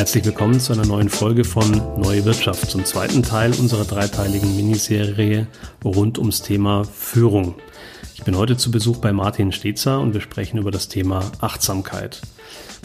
[0.00, 5.46] Herzlich willkommen zu einer neuen Folge von Neue Wirtschaft, zum zweiten Teil unserer dreiteiligen Miniserie
[5.84, 7.54] rund ums Thema Führung.
[8.20, 12.20] Ich bin heute zu Besuch bei Martin Stetzer und wir sprechen über das Thema Achtsamkeit.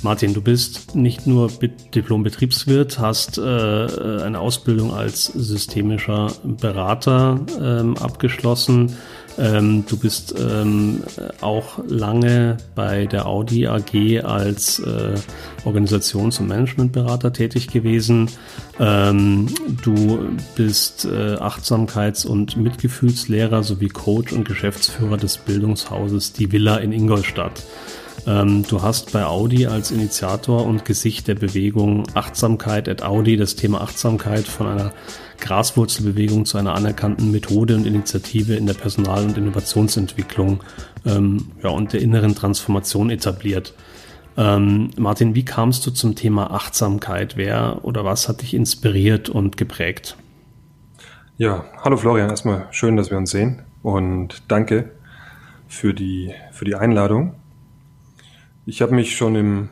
[0.01, 8.95] Martin, du bist nicht nur Diplom-Betriebswirt, hast äh, eine Ausbildung als systemischer Berater ähm, abgeschlossen.
[9.37, 11.03] Ähm, du bist ähm,
[11.41, 15.15] auch lange bei der Audi AG als äh,
[15.65, 18.29] Organisations- und Managementberater tätig gewesen.
[18.79, 19.47] Ähm,
[19.83, 26.91] du bist äh, Achtsamkeits- und Mitgefühlslehrer sowie Coach und Geschäftsführer des Bildungshauses Die Villa in
[26.91, 27.63] Ingolstadt.
[28.27, 33.55] Ähm, du hast bei Audi als Initiator und Gesicht der Bewegung Achtsamkeit at Audi das
[33.55, 34.93] Thema Achtsamkeit von einer
[35.39, 40.63] Graswurzelbewegung zu einer anerkannten Methode und Initiative in der Personal- und Innovationsentwicklung
[41.05, 43.73] ähm, ja, und der inneren Transformation etabliert.
[44.37, 47.37] Ähm, Martin, wie kamst du zum Thema Achtsamkeit?
[47.37, 50.17] Wer oder was hat dich inspiriert und geprägt?
[51.37, 54.91] Ja, hallo Florian, erstmal schön, dass wir uns sehen und danke
[55.67, 57.33] für die, für die Einladung.
[58.65, 59.69] Ich habe mich schon im,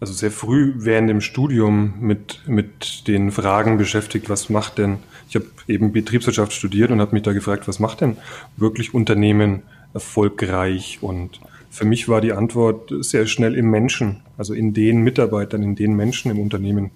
[0.00, 5.36] also sehr früh während dem Studium mit, mit den Fragen beschäftigt, was macht denn, ich
[5.36, 8.16] habe eben Betriebswirtschaft studiert und habe mich da gefragt, was macht denn
[8.56, 10.98] wirklich Unternehmen erfolgreich?
[11.00, 15.74] Und für mich war die Antwort sehr schnell im Menschen, also in den Mitarbeitern, in
[15.74, 16.90] den Menschen im Unternehmen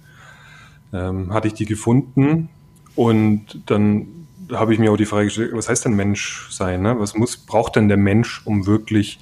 [0.93, 2.49] ähm, hatte ich die gefunden.
[2.95, 4.18] Und dann
[4.53, 6.83] habe ich mir auch die Frage gestellt, was heißt denn Mensch sein?
[6.83, 6.99] Ne?
[6.99, 9.21] Was muss, braucht denn der Mensch, um wirklich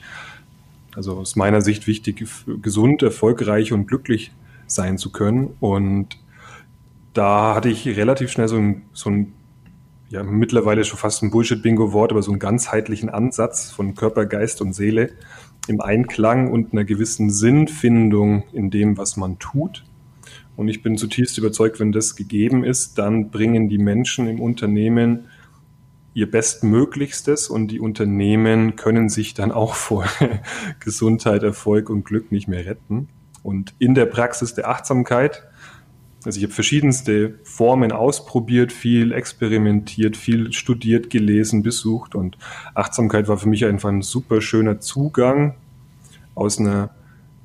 [0.96, 2.26] also aus meiner Sicht wichtig,
[2.62, 4.32] gesund, erfolgreich und glücklich
[4.66, 5.54] sein zu können.
[5.60, 6.18] Und
[7.12, 9.32] da hatte ich relativ schnell so ein, so ein
[10.08, 14.72] ja, mittlerweile schon fast ein Bullshit-Bingo-Wort, aber so einen ganzheitlichen Ansatz von Körper, Geist und
[14.72, 15.10] Seele
[15.68, 19.84] im Einklang und einer gewissen Sinnfindung in dem, was man tut.
[20.56, 25.26] Und ich bin zutiefst überzeugt, wenn das gegeben ist, dann bringen die Menschen im Unternehmen
[26.16, 30.06] ihr Bestmöglichstes und die Unternehmen können sich dann auch vor
[30.80, 33.10] Gesundheit, Erfolg und Glück nicht mehr retten.
[33.42, 35.44] Und in der Praxis der Achtsamkeit,
[36.24, 42.38] also ich habe verschiedenste Formen ausprobiert, viel experimentiert, viel studiert, gelesen, besucht und
[42.74, 45.54] Achtsamkeit war für mich einfach ein super schöner Zugang
[46.34, 46.94] aus einer,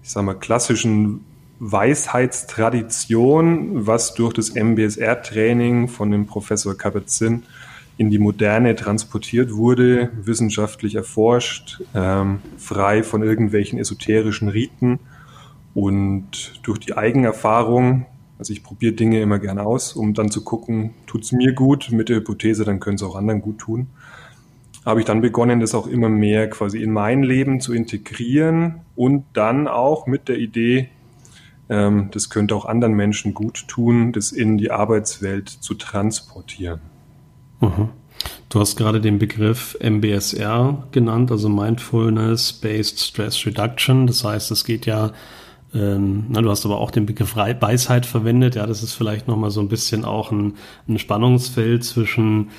[0.01, 1.25] ich sag mal, klassischen
[1.63, 7.43] Weisheitstradition, was durch das MBSR-Training von dem Professor Kabat-Zinn
[7.97, 14.97] in die Moderne transportiert wurde, wissenschaftlich erforscht, ähm, frei von irgendwelchen esoterischen Riten.
[15.75, 18.07] Und durch die Eigenerfahrung,
[18.39, 21.91] also ich probiere Dinge immer gerne aus, um dann zu gucken, tut es mir gut,
[21.91, 23.85] mit der Hypothese, dann können es auch anderen gut tun,
[24.83, 29.25] habe ich dann begonnen, das auch immer mehr quasi in mein Leben zu integrieren und
[29.33, 30.89] dann auch mit der Idee,
[31.71, 36.81] das könnte auch anderen Menschen gut tun, das in die Arbeitswelt zu transportieren.
[37.61, 37.89] Mhm.
[38.49, 44.07] Du hast gerade den Begriff MBSR genannt, also Mindfulness Based Stress Reduction.
[44.07, 45.11] Das heißt, es geht ja,
[45.73, 48.55] ähm, na, du hast aber auch den Begriff Weisheit verwendet.
[48.55, 50.55] Ja, das ist vielleicht nochmal so ein bisschen auch ein,
[50.89, 52.49] ein Spannungsfeld zwischen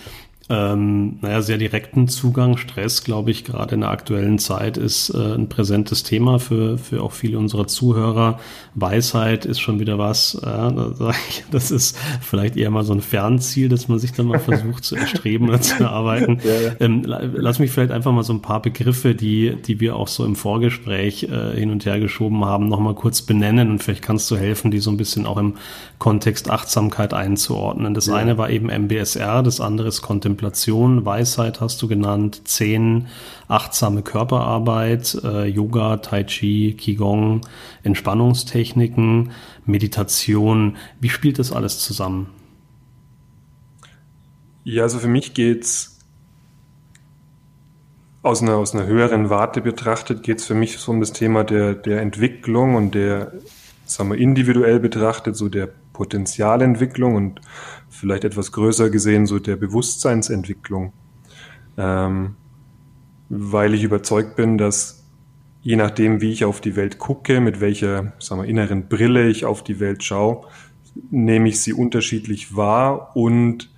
[0.49, 2.57] ähm, naja, sehr direkten Zugang.
[2.57, 7.03] Stress, glaube ich, gerade in der aktuellen Zeit ist äh, ein präsentes Thema für, für
[7.03, 8.41] auch viele unserer Zuhörer.
[8.75, 11.13] Weisheit ist schon wieder was, äh,
[11.51, 14.97] das ist vielleicht eher mal so ein Fernziel, dass man sich dann mal versucht zu
[14.97, 16.41] erstreben oder zu erarbeiten.
[16.43, 16.73] Ja, ja.
[16.81, 20.25] Ähm, lass mich vielleicht einfach mal so ein paar Begriffe, die, die wir auch so
[20.25, 24.37] im Vorgespräch äh, hin und her geschoben haben, nochmal kurz benennen und vielleicht kannst du
[24.37, 25.55] helfen, die so ein bisschen auch im
[25.99, 27.95] Kontext Achtsamkeit einzuordnen.
[27.95, 28.17] Das ja.
[28.17, 33.09] eine war eben MBSR, das andere ist Contemplation Kontemplation, Weisheit hast du genannt, Zehn,
[33.49, 37.43] achtsame Körperarbeit, äh, Yoga, Tai Chi, Qigong,
[37.83, 39.33] Entspannungstechniken,
[39.67, 40.79] Meditation.
[41.01, 42.29] Wie spielt das alles zusammen?
[44.65, 45.99] Ja, also für mich geht's
[48.23, 51.45] aus einer, aus einer höheren Warte betrachtet, geht es für mich so um das Thema
[51.45, 53.33] der, der Entwicklung und der,
[53.85, 57.41] sagen wir, individuell betrachtet, so der Potenzialentwicklung und
[57.89, 60.93] vielleicht etwas größer gesehen so der Bewusstseinsentwicklung.
[61.77, 62.37] Ähm,
[63.29, 65.05] weil ich überzeugt bin, dass
[65.63, 69.45] je nachdem, wie ich auf die Welt gucke, mit welcher sagen wir, inneren Brille ich
[69.47, 70.45] auf die Welt schaue,
[71.11, 73.71] nehme ich sie unterschiedlich wahr und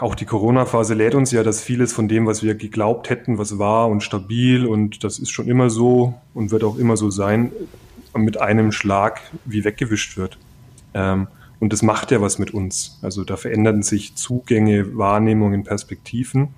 [0.00, 3.58] auch die Corona-Phase lädt uns ja, dass vieles von dem, was wir geglaubt hätten, was
[3.58, 7.52] war und stabil und das ist schon immer so und wird auch immer so sein,
[8.16, 10.38] mit einem Schlag wie weggewischt wird.
[10.94, 11.28] Ähm,
[11.60, 12.98] und das macht ja was mit uns.
[13.02, 16.48] Also da verändern sich Zugänge, Wahrnehmungen, Perspektiven.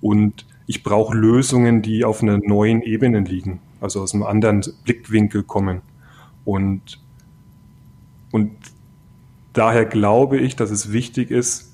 [0.00, 5.42] Und ich brauche Lösungen, die auf einer neuen Ebene liegen, also aus einem anderen Blickwinkel
[5.42, 5.82] kommen.
[6.44, 6.98] Und
[8.32, 8.50] Und
[9.52, 11.72] daher glaube ich, dass es wichtig ist,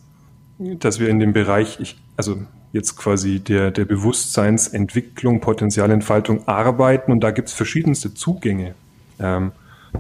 [0.59, 2.37] dass wir in dem Bereich, ich, also
[2.73, 8.75] jetzt quasi der, der Bewusstseinsentwicklung, Potenzialentfaltung arbeiten und da gibt es verschiedenste Zugänge.
[9.19, 9.53] Ähm,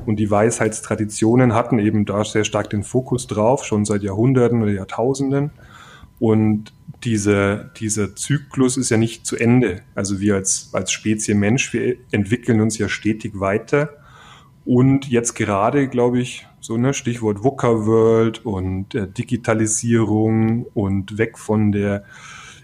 [0.07, 4.73] und die Weisheitstraditionen hatten eben da sehr stark den Fokus drauf, schon seit Jahrhunderten oder
[4.73, 5.51] Jahrtausenden.
[6.19, 6.73] Und
[7.05, 9.83] dieser, dieser Zyklus ist ja nicht zu Ende.
[9.95, 13.91] Also wir als, als Spezie Mensch, wir entwickeln uns ja stetig weiter.
[14.65, 21.39] Und jetzt gerade, glaube ich, so ne Stichwort VUCA World und äh, Digitalisierung und weg
[21.39, 22.05] von der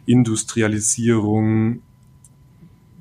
[0.05, 1.83] Industrialisierung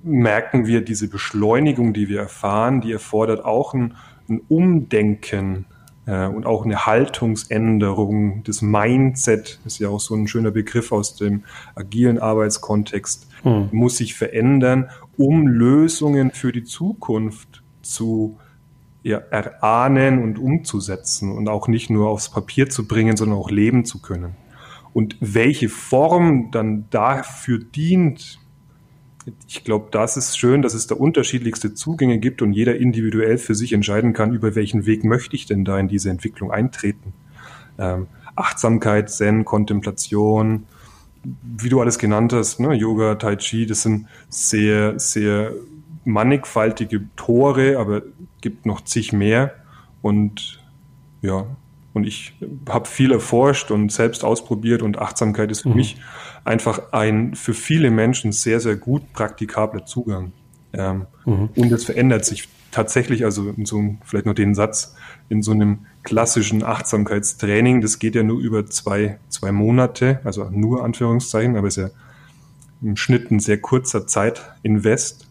[0.04, 3.95] merken wir diese Beschleunigung, die wir erfahren, die erfordert auch ein,
[4.30, 5.66] ein Umdenken
[6.06, 8.44] äh, und auch eine Haltungsänderung.
[8.44, 11.44] Das Mindset ist ja auch so ein schöner Begriff aus dem
[11.75, 13.69] agilen Arbeitskontext, hm.
[13.72, 18.38] muss sich verändern, um Lösungen für die Zukunft zu
[19.04, 23.86] ja, erahnen und umzusetzen und auch nicht nur aufs Papier zu bringen, sondern auch leben
[23.86, 24.36] zu können.
[24.94, 28.39] Und welche Form dann dafür dient,
[29.48, 33.56] ich glaube, das ist schön, dass es da unterschiedlichste Zugänge gibt und jeder individuell für
[33.56, 37.13] sich entscheiden kann, über welchen Weg möchte ich denn da in diese Entwicklung eintreten.
[37.77, 40.66] Ähm, Achtsamkeit, Zen, Kontemplation,
[41.24, 45.54] wie du alles genannt hast, ne, Yoga, Tai Chi, das sind sehr, sehr
[46.04, 48.04] mannigfaltige Tore, aber
[48.42, 49.56] gibt noch zig mehr.
[50.01, 50.63] Und
[51.22, 51.48] ja,
[51.95, 52.33] und ich
[52.68, 55.75] habe viel erforscht und selbst ausprobiert und Achtsamkeit ist für mhm.
[55.77, 55.97] mich
[56.44, 60.33] einfach ein für viele Menschen sehr, sehr gut praktikabler Zugang.
[60.74, 61.50] Ähm, mhm.
[61.56, 64.94] Und es verändert sich tatsächlich, also in so vielleicht noch den Satz,
[65.30, 70.83] in so einem klassischen Achtsamkeitstraining, das geht ja nur über zwei, zwei Monate, also nur
[70.83, 71.89] Anführungszeichen, aber es ist ja
[72.81, 75.30] im Schnitt ein sehr kurzer Zeitinvest.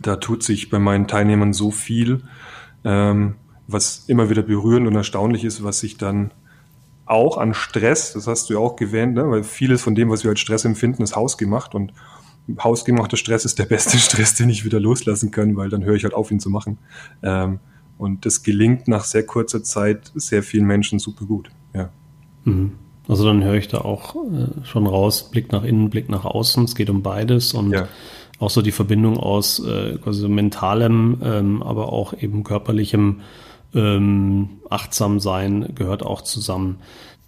[0.00, 2.22] Da tut sich bei meinen Teilnehmern so viel,
[2.84, 3.34] ähm,
[3.68, 6.30] was immer wieder berührend und erstaunlich ist, was sich dann
[7.06, 9.30] auch an Stress, das hast du ja auch gewähnt, ne?
[9.30, 11.92] weil vieles von dem, was wir als Stress empfinden, ist hausgemacht und
[12.62, 16.04] hausgemachter Stress ist der beste Stress, den ich wieder loslassen kann, weil dann höre ich
[16.04, 16.78] halt auf, ihn zu machen.
[17.22, 17.60] Ähm,
[17.98, 21.50] und das gelingt nach sehr kurzer Zeit sehr vielen Menschen super gut.
[21.74, 21.88] Ja.
[22.44, 22.72] Mhm.
[23.08, 26.64] Also dann höre ich da auch äh, schon raus, Blick nach innen, Blick nach außen.
[26.64, 27.88] Es geht um beides und ja.
[28.38, 33.20] auch so die Verbindung aus äh, quasi mentalem, ähm, aber auch eben körperlichem
[33.76, 36.80] ähm, achtsam sein gehört auch zusammen.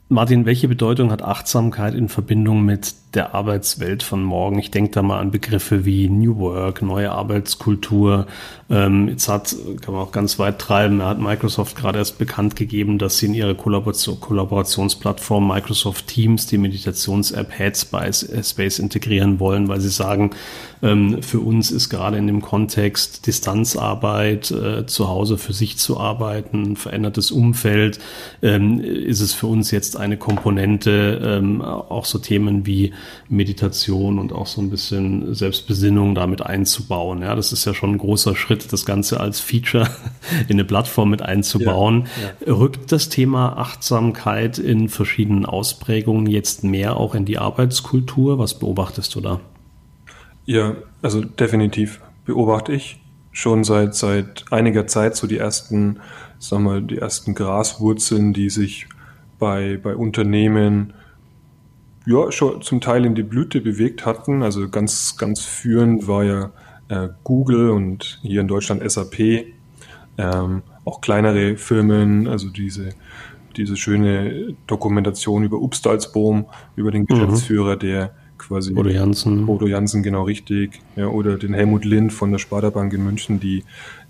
[0.09, 4.59] Martin, welche Bedeutung hat Achtsamkeit in Verbindung mit der Arbeitswelt von morgen?
[4.59, 8.27] Ich denke da mal an Begriffe wie New Work, neue Arbeitskultur.
[8.71, 12.99] Ähm, jetzt hat, kann man auch ganz weit treiben, hat Microsoft gerade erst bekannt gegeben,
[12.99, 19.89] dass sie in ihre Kollaboration, Kollaborationsplattform Microsoft Teams die Meditations-App Headspace integrieren wollen, weil sie
[19.89, 20.33] sagen,
[20.83, 25.99] ähm, für uns ist gerade in dem Kontext Distanzarbeit, äh, zu Hause für sich zu
[25.99, 27.99] arbeiten, verändertes Umfeld,
[28.43, 32.93] ähm, ist es für uns jetzt eine Komponente, ähm, auch so Themen wie
[33.29, 37.23] Meditation und auch so ein bisschen Selbstbesinnung damit einzubauen.
[37.23, 39.89] Ja, das ist ja schon ein großer Schritt, das Ganze als Feature
[40.49, 42.07] in eine Plattform mit einzubauen.
[42.21, 42.55] Ja, ja.
[42.55, 48.39] Rückt das Thema Achtsamkeit in verschiedenen Ausprägungen jetzt mehr auch in die Arbeitskultur?
[48.39, 49.41] Was beobachtest du da?
[50.47, 52.99] Ja, also definitiv beobachte ich
[53.33, 56.01] schon seit, seit einiger Zeit so die ersten,
[56.39, 58.87] sagen wir, die ersten Graswurzeln, die sich
[59.39, 60.95] bei, bei Unternehmen
[62.09, 64.43] ja schon zum Teil in die Blüte bewegt hatten.
[64.43, 66.51] Also ganz, ganz führend war ja
[66.89, 69.47] äh, Google und hier in Deutschland SAP,
[70.17, 72.91] ähm, auch kleinere Firmen, also diese,
[73.57, 76.47] diese schöne Dokumentation über Upstalsboom,
[76.77, 77.07] über den mhm.
[77.07, 77.81] Geschäftsführer, mhm.
[77.81, 78.73] der quasi.
[78.73, 79.45] Bodo Jansen.
[79.45, 80.81] Bodo Jansen, genau richtig.
[80.97, 83.65] Ja, oder den Helmut Lind von der Sparda Bank in München, die,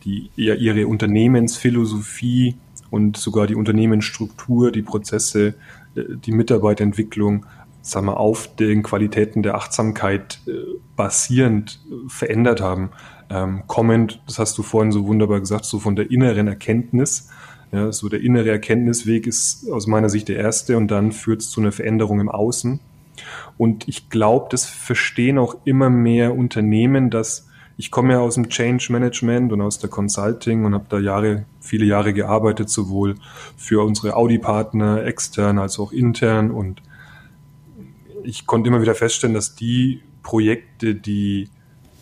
[0.05, 2.55] die ja ihre Unternehmensphilosophie
[2.90, 5.55] und sogar die Unternehmensstruktur, die Prozesse,
[5.95, 7.45] äh, die Mitarbeiterentwicklung,
[7.83, 10.53] sagen wir, auf den Qualitäten der Achtsamkeit äh,
[10.97, 12.91] basierend äh, verändert haben.
[13.31, 17.29] Ähm, kommend, das hast du vorhin so wunderbar gesagt, so von der inneren Erkenntnis.
[17.71, 21.51] Ja, so der innere Erkenntnisweg ist aus meiner Sicht der erste und dann führt es
[21.51, 22.81] zu einer Veränderung im Außen.
[23.59, 27.49] Und ich glaube, das verstehen auch immer mehr Unternehmen, dass
[27.81, 31.45] ich komme ja aus dem Change Management und aus der Consulting und habe da Jahre,
[31.61, 33.15] viele Jahre gearbeitet, sowohl
[33.57, 36.51] für unsere Audi-Partner extern als auch intern.
[36.51, 36.83] Und
[38.29, 41.49] ich konnte immer wieder feststellen, dass die Projekte, die,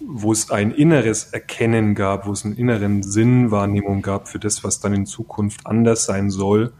[0.04, 4.80] wo es ein inneres Erkennen gab, wo es einen inneren Sinnwahrnehmung gab für das, was
[4.80, 6.72] dann in Zukunft anders sein soll,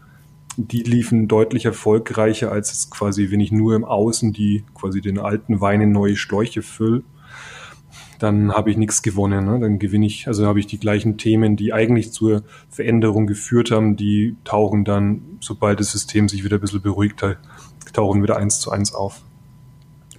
[0.57, 5.21] die liefen deutlich erfolgreicher als es quasi, wenn ich nur im Außen die quasi den
[5.21, 7.05] alten Wein in neue Schläuche fülle
[8.19, 9.45] dann habe ich nichts gewonnen.
[9.45, 9.61] Ne?
[9.61, 13.97] Dann gewinne ich, also habe ich die gleichen Themen, die eigentlich zur Veränderung geführt haben,
[13.97, 17.37] die tauchen dann, sobald das System sich wieder ein bisschen beruhigt hat,
[17.93, 19.23] tauchen wieder eins zu eins auf.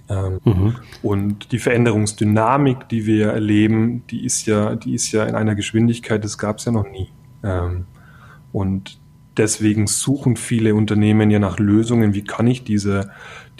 [0.08, 0.76] Ähm, mhm.
[1.02, 6.24] Und die Veränderungsdynamik, die wir erleben, die ist ja, die ist ja in einer Geschwindigkeit,
[6.24, 7.08] das gab es ja noch nie.
[7.42, 7.86] Ähm,
[8.52, 8.98] und
[9.36, 13.10] deswegen suchen viele Unternehmen ja nach Lösungen, wie kann ich diese,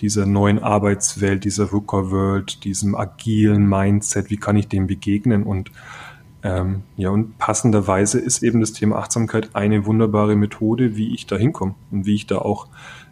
[0.00, 5.42] dieser neuen Arbeitswelt, dieser VUCA World, diesem agilen Mindset, wie kann ich dem begegnen?
[5.44, 5.70] Und
[6.42, 11.36] ähm, ja, und passenderweise ist eben das Thema Achtsamkeit eine wunderbare Methode, wie ich da
[11.36, 12.68] hinkomme und wie ich da auch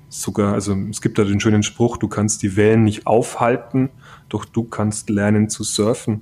[0.09, 3.91] sogar, also es gibt da den schönen Spruch, du kannst die Wellen nicht aufhalten,
[4.29, 6.21] doch du kannst lernen zu surfen.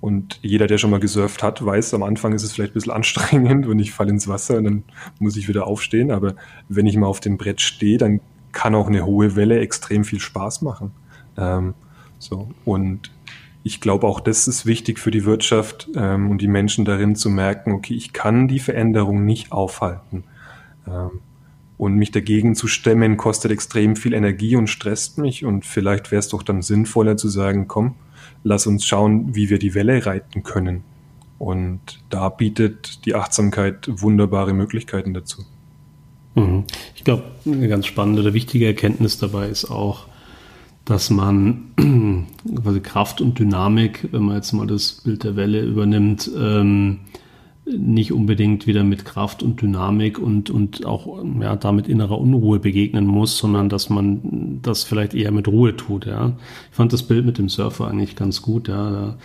[0.00, 2.92] Und jeder, der schon mal gesurft hat, weiß, am Anfang ist es vielleicht ein bisschen
[2.92, 4.84] anstrengend und ich falle ins Wasser und dann
[5.18, 6.10] muss ich wieder aufstehen.
[6.10, 6.34] Aber
[6.68, 8.20] wenn ich mal auf dem Brett stehe, dann
[8.52, 10.92] kann auch eine hohe Welle extrem viel Spaß machen.
[11.36, 11.74] Ähm,
[12.18, 12.50] so.
[12.64, 13.10] Und
[13.64, 17.28] ich glaube auch, das ist wichtig für die Wirtschaft ähm, und die Menschen darin zu
[17.28, 20.24] merken, okay, ich kann die Veränderung nicht aufhalten.
[20.86, 21.20] Ähm,
[21.78, 25.44] und mich dagegen zu stemmen, kostet extrem viel Energie und stresst mich.
[25.44, 27.94] Und vielleicht wäre es doch dann sinnvoller zu sagen, komm,
[28.42, 30.82] lass uns schauen, wie wir die Welle reiten können.
[31.38, 31.80] Und
[32.10, 35.44] da bietet die Achtsamkeit wunderbare Möglichkeiten dazu.
[36.34, 36.64] Mhm.
[36.96, 40.08] Ich glaube, eine ganz spannende oder wichtige Erkenntnis dabei ist auch,
[40.84, 41.74] dass man
[42.62, 47.00] quasi Kraft und Dynamik, wenn man jetzt mal das Bild der Welle übernimmt, ähm,
[47.76, 53.06] nicht unbedingt wieder mit Kraft und Dynamik und, und auch ja, damit innerer Unruhe begegnen
[53.06, 56.06] muss, sondern dass man das vielleicht eher mit Ruhe tut.
[56.06, 56.32] Ja.
[56.70, 58.68] Ich fand das Bild mit dem Surfer eigentlich ganz gut.
[58.68, 58.90] Ja.
[58.90, 59.16] Da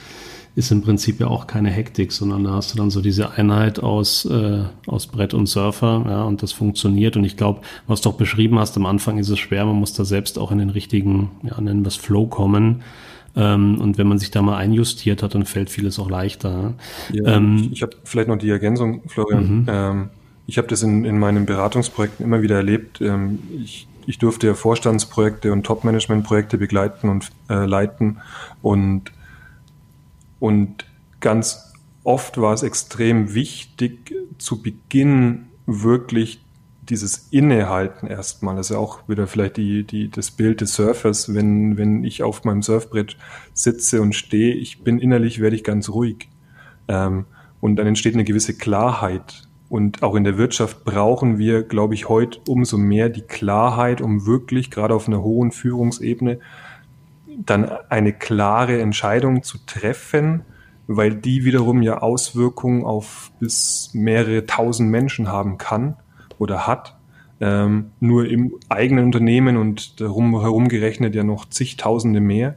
[0.55, 3.81] ist im Prinzip ja auch keine Hektik, sondern da hast du dann so diese Einheit
[3.81, 7.17] aus, äh, aus Brett und Surfer ja, und das funktioniert.
[7.17, 9.93] Und ich glaube, was du auch beschrieben hast, am Anfang ist es schwer, man muss
[9.93, 12.83] da selbst auch in den richtigen, ja, nennen wir es Flow kommen
[13.35, 16.73] ähm, und wenn man sich da mal einjustiert hat, dann fällt vieles auch leichter.
[17.11, 19.61] Ja, ähm, ich habe vielleicht noch die Ergänzung, Florian.
[19.61, 19.65] Mhm.
[19.67, 20.09] Ähm,
[20.45, 23.01] ich habe das in, in meinen Beratungsprojekten immer wieder erlebt.
[23.01, 28.19] Ähm, ich, ich durfte ja Vorstandsprojekte und Top-Management-Projekte begleiten und äh, leiten
[28.61, 29.11] und,
[30.39, 30.85] und
[31.19, 31.73] ganz
[32.03, 36.42] oft war es extrem wichtig, zu Beginn wirklich
[36.89, 42.03] dieses Innehalten erstmal, ja auch wieder vielleicht die, die, das Bild des Surfers, wenn, wenn
[42.03, 43.17] ich auf meinem Surfbrett
[43.53, 46.29] sitze und stehe, ich bin innerlich, werde ich ganz ruhig.
[46.87, 47.25] Ähm,
[47.61, 49.47] und dann entsteht eine gewisse Klarheit.
[49.69, 54.25] Und auch in der Wirtschaft brauchen wir, glaube ich, heute umso mehr die Klarheit, um
[54.25, 56.39] wirklich gerade auf einer hohen Führungsebene
[57.37, 60.41] dann eine klare Entscheidung zu treffen,
[60.85, 65.95] weil die wiederum ja Auswirkungen auf bis mehrere tausend Menschen haben kann
[66.43, 66.95] oder hat.
[67.41, 72.55] Ähm, nur im eigenen Unternehmen und darum herum gerechnet ja noch zigtausende mehr.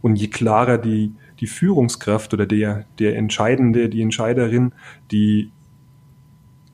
[0.00, 4.72] Und je klarer die, die Führungskraft oder der, der Entscheidende, die Entscheiderin,
[5.10, 5.50] die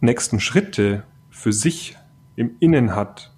[0.00, 1.96] nächsten Schritte für sich
[2.36, 3.32] im Innen hat,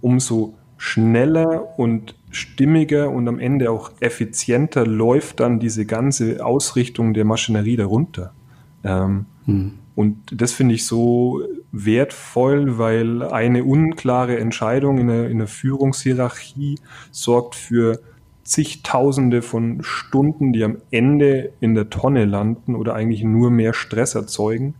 [0.00, 7.24] umso schneller und stimmiger und am Ende auch effizienter läuft dann diese ganze Ausrichtung der
[7.24, 8.32] Maschinerie darunter.
[8.84, 9.72] Ähm, hm.
[10.00, 11.42] Und das finde ich so
[11.72, 16.78] wertvoll, weil eine unklare Entscheidung in der, in der Führungshierarchie
[17.10, 18.00] sorgt für
[18.42, 24.14] zigtausende von Stunden, die am Ende in der Tonne landen oder eigentlich nur mehr Stress
[24.14, 24.74] erzeugen.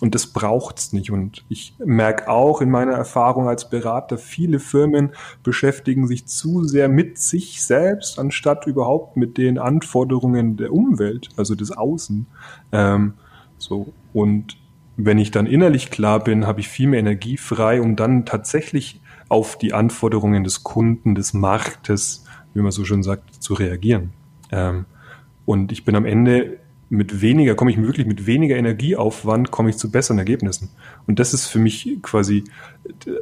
[0.00, 1.12] Und das braucht's nicht.
[1.12, 5.12] Und ich merke auch in meiner Erfahrung als Berater, viele Firmen
[5.44, 11.54] beschäftigen sich zu sehr mit sich selbst, anstatt überhaupt mit den Anforderungen der Umwelt, also
[11.54, 12.26] des Außen.
[12.72, 13.12] Ähm,
[13.58, 13.92] so.
[14.16, 14.56] Und
[14.96, 19.02] wenn ich dann innerlich klar bin, habe ich viel mehr Energie frei, um dann tatsächlich
[19.28, 24.14] auf die Anforderungen des Kunden, des Marktes, wie man so schön sagt, zu reagieren.
[24.50, 24.86] Ähm,
[25.44, 29.76] und ich bin am Ende mit weniger, komme ich wirklich mit weniger Energieaufwand, komme ich
[29.76, 30.70] zu besseren Ergebnissen.
[31.06, 32.44] Und das ist für mich quasi,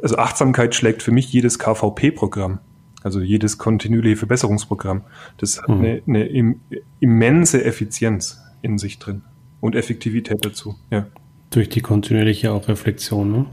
[0.01, 2.59] also Achtsamkeit schlägt für mich jedes KVP-Programm,
[3.03, 5.01] also jedes kontinuierliche Verbesserungsprogramm.
[5.39, 5.75] Das hat mhm.
[5.75, 6.55] eine, eine
[7.01, 9.23] immense Effizienz in sich drin
[9.65, 10.75] und Effektivität dazu.
[10.91, 11.07] Ja.
[11.49, 13.45] Durch die kontinuierliche auch Reflexion, ne?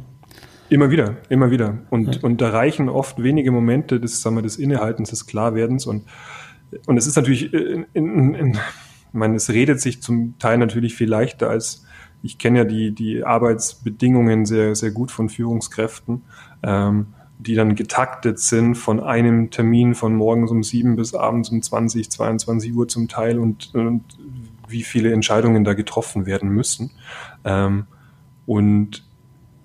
[0.68, 1.78] Immer wieder, immer wieder.
[1.90, 2.20] Und, ja.
[2.22, 5.84] und da reichen oft wenige Momente des, sagen wir, des Innehaltens, des Klarwerdens.
[5.84, 6.04] Und,
[6.86, 8.58] und es ist natürlich, in, in, in, ich
[9.12, 11.84] meine, es redet sich zum Teil natürlich viel leichter als,
[12.22, 16.22] ich kenne ja die, die Arbeitsbedingungen sehr, sehr gut von Führungskräften,
[16.62, 21.60] ähm, die dann getaktet sind von einem Termin von morgens um sieben bis abends um
[21.60, 24.04] 20, 22 Uhr zum Teil und, und
[24.72, 26.90] wie viele Entscheidungen da getroffen werden müssen.
[27.44, 27.86] Ähm,
[28.46, 29.04] und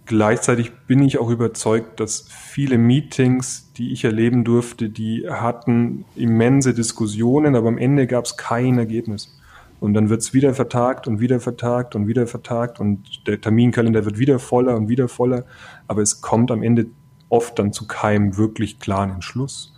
[0.06, 6.74] gleichzeitig bin ich auch überzeugt, dass viele Meetings, die ich erleben durfte, die hatten immense
[6.74, 9.34] Diskussionen, aber am Ende gab es kein Ergebnis.
[9.80, 14.06] und dann wird es wieder vertagt und wieder vertagt und wieder vertagt und der Terminkalender
[14.06, 15.46] wird wieder voller und wieder voller,
[15.88, 16.88] aber es kommt am Ende
[17.30, 19.77] oft dann zu keinem wirklich klaren Entschluss.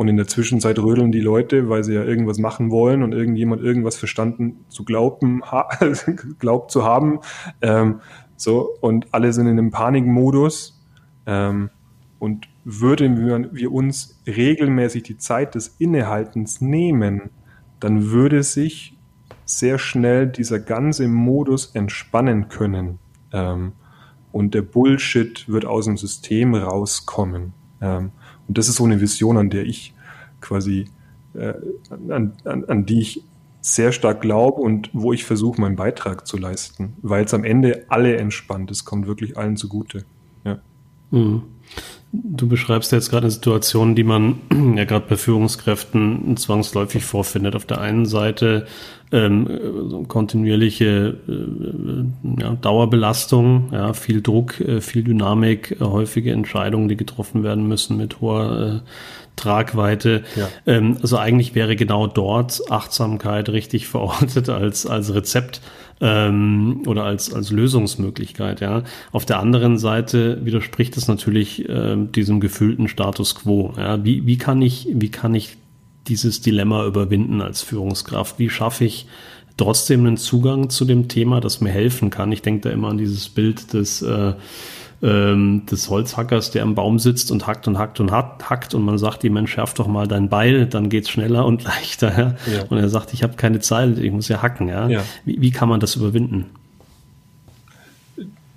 [0.00, 3.60] Und in der Zwischenzeit rödeln die Leute, weil sie ja irgendwas machen wollen und irgendjemand
[3.60, 5.42] irgendwas verstanden zu glauben,
[6.38, 7.20] glaubt zu haben.
[7.60, 8.00] Ähm,
[8.34, 10.82] so, und alle sind in einem Panikmodus.
[11.26, 11.68] Ähm,
[12.18, 17.28] und würden wir uns regelmäßig die Zeit des Innehaltens nehmen,
[17.78, 18.96] dann würde sich
[19.44, 23.00] sehr schnell dieser ganze Modus entspannen können.
[23.34, 23.72] Ähm,
[24.32, 27.52] und der Bullshit wird aus dem System rauskommen.
[27.82, 28.12] Ähm,
[28.50, 29.94] und das ist so eine Vision, an der ich
[30.40, 30.86] quasi,
[31.34, 31.54] äh,
[32.08, 33.22] an, an, an die ich
[33.60, 37.84] sehr stark glaube und wo ich versuche, meinen Beitrag zu leisten, weil es am Ende
[37.90, 38.72] alle entspannt.
[38.72, 40.04] Es kommt wirklich allen zugute.
[40.42, 40.58] Ja.
[41.12, 41.44] Mhm.
[42.12, 44.40] Du beschreibst jetzt gerade eine Situation, die man
[44.76, 47.54] ja gerade bei Führungskräften zwangsläufig vorfindet.
[47.54, 48.66] Auf der einen Seite
[49.12, 56.96] ähm, kontinuierliche äh, ja, Dauerbelastung, ja, viel Druck, äh, viel Dynamik, äh, häufige Entscheidungen, die
[56.96, 58.88] getroffen werden müssen mit hoher äh,
[59.36, 60.22] Tragweite.
[60.36, 60.48] Ja.
[60.66, 65.60] Ähm, also eigentlich wäre genau dort Achtsamkeit richtig verortet als, als Rezept
[66.00, 68.60] ähm, oder als, als Lösungsmöglichkeit.
[68.60, 68.82] Ja.
[69.12, 73.74] Auf der anderen Seite widerspricht es natürlich ähm, diesem gefühlten Status quo.
[73.76, 74.04] Ja.
[74.04, 75.56] Wie, wie, kann ich, wie kann ich
[76.08, 78.38] dieses Dilemma überwinden als Führungskraft?
[78.38, 79.06] Wie schaffe ich
[79.56, 82.32] trotzdem einen Zugang zu dem Thema, das mir helfen kann?
[82.32, 84.32] Ich denke da immer an dieses Bild des äh,
[85.02, 88.98] ähm, des Holzhackers, der am Baum sitzt und hackt und hackt und hackt und man
[88.98, 92.18] sagt ihm, Mensch, schärf doch mal dein Beil, dann geht's schneller und leichter.
[92.18, 92.34] Ja?
[92.52, 92.64] ja.
[92.68, 94.68] Und er sagt, ich habe keine Zeit, ich muss ja hacken.
[94.68, 94.88] Ja?
[94.88, 95.02] ja.
[95.24, 96.46] Wie, wie kann man das überwinden?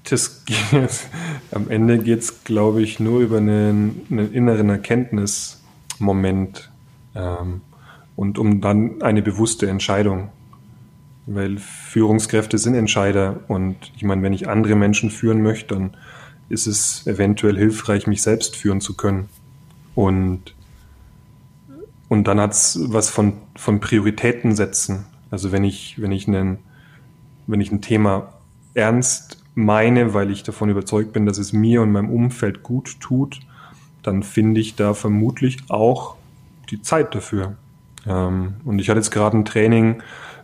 [0.09, 0.57] Das geht,
[1.51, 6.69] am Ende geht's, glaube ich, nur über einen, einen inneren Erkenntnismoment
[7.15, 7.61] ähm,
[8.17, 10.27] und um dann eine bewusste Entscheidung.
[11.25, 15.91] Weil Führungskräfte sind Entscheider und ich meine, wenn ich andere Menschen führen möchte, dann
[16.53, 19.27] ist es eventuell hilfreich, mich selbst führen zu können.
[19.95, 20.55] Und,
[22.07, 25.05] und dann hat es was von, von Prioritäten setzen.
[25.31, 26.59] Also wenn ich, wenn ich einen,
[27.47, 28.33] wenn ich ein Thema
[28.75, 33.39] ernst meine, weil ich davon überzeugt bin, dass es mir und meinem Umfeld gut tut,
[34.01, 36.15] dann finde ich da vermutlich auch
[36.69, 37.55] die Zeit dafür.
[38.05, 40.01] Ähm, und ich hatte jetzt gerade ein Training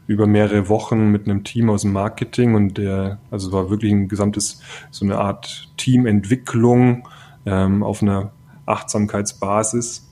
[0.09, 4.07] über mehrere Wochen mit einem Team aus dem Marketing und der, also war wirklich ein
[4.07, 7.07] gesamtes, so eine Art Teamentwicklung
[7.45, 8.31] ähm, auf einer
[8.65, 10.07] Achtsamkeitsbasis.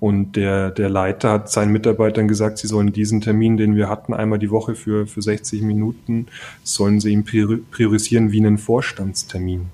[0.00, 4.14] Und der, der Leiter hat seinen Mitarbeitern gesagt, sie sollen diesen Termin, den wir hatten,
[4.14, 6.26] einmal die Woche für, für 60 Minuten,
[6.64, 9.66] sollen sie ihn priorisieren wie einen Vorstandstermin.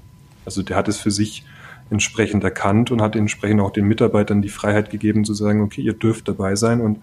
[0.44, 1.46] Also der hat es für sich
[1.88, 5.94] entsprechend erkannt und hat entsprechend auch den Mitarbeitern die Freiheit gegeben zu sagen, okay, ihr
[5.94, 6.98] dürft dabei sein und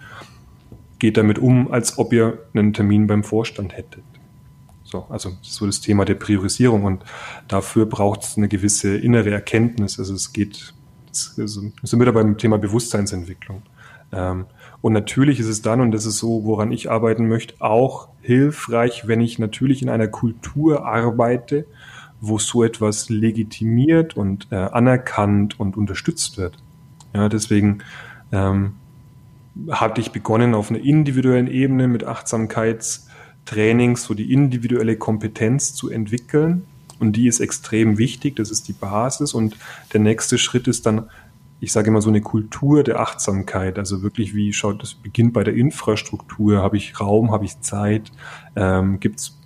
[1.00, 4.04] geht damit um, als ob ihr einen Termin beim Vorstand hättet.
[4.84, 7.04] So, also so das Thema der Priorisierung und
[7.48, 10.00] dafür braucht es eine gewisse innere Erkenntnis.
[10.00, 10.74] Also es geht,
[11.12, 13.62] es, also, sind wir da beim Thema Bewusstseinsentwicklung.
[14.12, 14.46] Ähm,
[14.82, 19.08] und natürlich ist es dann, und das ist so, woran ich arbeiten möchte, auch hilfreich,
[19.08, 21.66] wenn ich natürlich in einer Kultur arbeite,
[22.22, 26.58] wo so etwas legitimiert und äh, anerkannt und unterstützt wird.
[27.14, 27.80] Ja, deswegen
[28.32, 28.74] ähm,
[29.70, 36.66] hatte ich begonnen auf einer individuellen Ebene mit Achtsamkeitstrainings, so die individuelle Kompetenz zu entwickeln.
[37.00, 39.34] Und die ist extrem wichtig, das ist die Basis.
[39.34, 39.56] Und
[39.94, 41.10] der nächste Schritt ist dann,
[41.62, 43.78] ich sage immer so eine Kultur der Achtsamkeit.
[43.78, 46.62] Also wirklich, wie schaut das beginnt bei der Infrastruktur?
[46.62, 48.12] Habe ich Raum, habe ich Zeit?
[48.56, 49.39] Ähm, Gibt es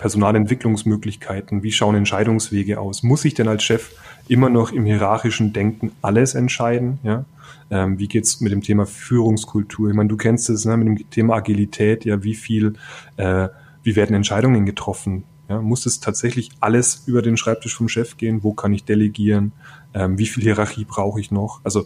[0.00, 1.62] Personalentwicklungsmöglichkeiten?
[1.62, 3.02] Wie schauen Entscheidungswege aus?
[3.02, 3.92] Muss ich denn als Chef
[4.28, 6.98] immer noch im hierarchischen Denken alles entscheiden?
[7.02, 7.26] Ja?
[7.70, 9.90] Ähm, wie geht's mit dem Thema Führungskultur?
[9.90, 12.74] Ich meine, du kennst es ne, mit dem Thema Agilität, ja, wie viel,
[13.18, 13.48] äh,
[13.82, 15.24] wie werden Entscheidungen getroffen?
[15.50, 18.42] Ja, muss es tatsächlich alles über den Schreibtisch vom Chef gehen?
[18.42, 19.52] Wo kann ich delegieren?
[19.92, 21.60] Ähm, wie viel Hierarchie brauche ich noch?
[21.62, 21.84] Also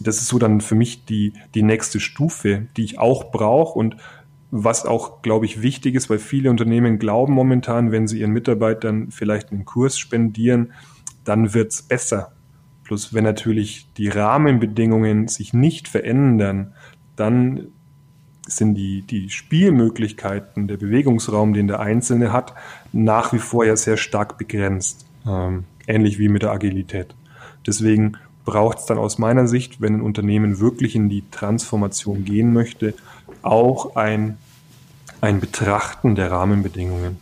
[0.00, 3.96] das ist so dann für mich die, die nächste Stufe, die ich auch brauche und
[4.54, 9.10] was auch, glaube ich, wichtig ist, weil viele Unternehmen glauben momentan, wenn sie ihren Mitarbeitern
[9.10, 10.74] vielleicht einen Kurs spendieren,
[11.24, 12.32] dann wird's besser.
[12.84, 16.74] Plus wenn natürlich die Rahmenbedingungen sich nicht verändern,
[17.16, 17.68] dann
[18.46, 22.52] sind die, die Spielmöglichkeiten, der Bewegungsraum, den der Einzelne hat,
[22.92, 25.06] nach wie vor ja sehr stark begrenzt.
[25.26, 27.14] Ähm, ähnlich wie mit der Agilität.
[27.66, 32.52] Deswegen braucht es dann aus meiner Sicht, wenn ein Unternehmen wirklich in die Transformation gehen
[32.52, 32.94] möchte,
[33.42, 34.38] auch ein,
[35.20, 37.18] ein Betrachten der Rahmenbedingungen.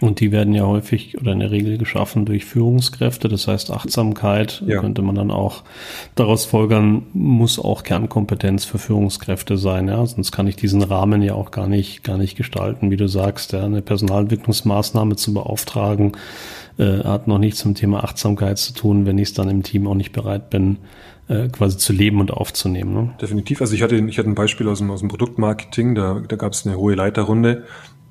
[0.00, 3.28] Und die werden ja häufig oder in der Regel geschaffen durch Führungskräfte.
[3.28, 4.80] Das heißt, Achtsamkeit ja.
[4.80, 5.62] könnte man dann auch
[6.14, 9.88] daraus folgern, muss auch Kernkompetenz für Führungskräfte sein.
[9.88, 12.90] Ja, sonst kann ich diesen Rahmen ja auch gar nicht, gar nicht gestalten.
[12.90, 16.12] Wie du sagst, ja, eine Personalentwicklungsmaßnahme zu beauftragen,
[16.78, 19.86] äh, hat noch nichts zum Thema Achtsamkeit zu tun, wenn ich es dann im Team
[19.86, 20.78] auch nicht bereit bin,
[21.30, 22.92] äh, quasi zu leben und aufzunehmen.
[22.92, 23.14] Ne?
[23.22, 23.62] Definitiv.
[23.62, 26.52] Also ich hatte, ich hatte ein Beispiel aus dem, aus dem Produktmarketing, da, da gab
[26.52, 27.64] es eine hohe Leiterrunde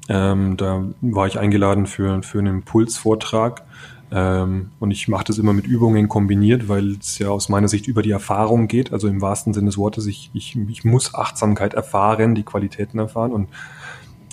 [0.10, 3.64] ähm, da war ich eingeladen für, für einen Impulsvortrag.
[4.12, 7.88] Ähm, und ich mache das immer mit Übungen kombiniert, weil es ja aus meiner Sicht
[7.88, 8.92] über die Erfahrung geht.
[8.92, 13.32] Also im wahrsten Sinne des Wortes, ich, ich, ich muss Achtsamkeit erfahren, die Qualitäten erfahren.
[13.32, 13.50] Und,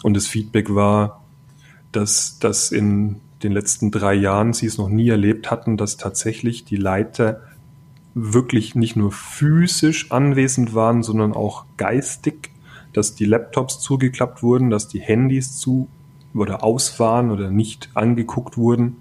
[0.02, 1.22] und das Feedback war,
[1.92, 6.64] dass, dass in den letzten drei Jahren sie es noch nie erlebt hatten, dass tatsächlich
[6.64, 7.42] die Leiter
[8.18, 12.50] wirklich nicht nur physisch anwesend waren, sondern auch geistig
[12.96, 15.88] dass die Laptops zugeklappt wurden, dass die Handys zu
[16.34, 18.96] oder aus waren oder nicht angeguckt wurden.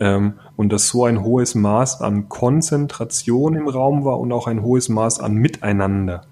[0.00, 4.62] Ähm, und dass so ein hohes Maß an Konzentration im Raum war und auch ein
[4.62, 6.22] hohes Maß an Miteinander.